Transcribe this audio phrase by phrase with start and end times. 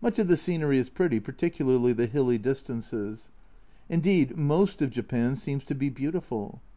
[0.00, 3.32] Much of the scenery is pretty, particularly the hilly distances.
[3.88, 6.62] Indeed, most of Japan seems to be beautiful.